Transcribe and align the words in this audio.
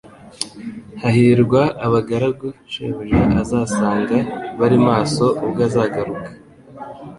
"Hahirwa 1.01 1.61
abagaragu 1.85 2.49
shebuja 2.71 3.21
azasanga 3.41 4.17
bari 4.59 4.77
maso 4.87 5.25
ubwo 5.45 5.59
azagaruka." 5.67 6.29